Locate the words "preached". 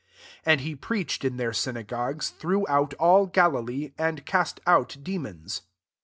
0.75-1.23